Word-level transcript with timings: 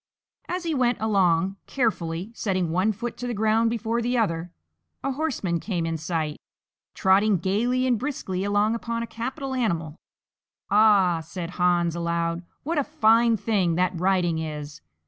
As 0.47 0.63
he 0.63 0.73
went 0.73 0.99
along, 0.99 1.57
carefully 1.67 2.31
setting 2.33 2.71
one 2.71 2.91
foot 2.91 3.17
to 3.17 3.27
the 3.27 3.35
ground 3.35 3.69
before 3.69 4.01
the 4.01 4.17
other, 4.17 4.51
a 5.03 5.11
horseman 5.11 5.59
came 5.59 5.85
in 5.85 5.95
sight, 5.95 6.41
trotting 6.95 7.37
gaily 7.37 7.85
and 7.85 7.99
briskly 7.99 8.43
along 8.43 8.73
upon 8.73 9.03
a 9.03 9.05
capital 9.05 9.53
animal. 9.53 9.95
"Ah," 10.71 11.19
said 11.19 11.51
Hans, 11.51 11.93
aloud, 11.95 12.41
"what 12.63 12.79
a 12.79 12.83
fine 12.83 13.37
thing 13.37 13.75
that 13.75 13.93
riding 13.93 14.39
is! 14.39 14.81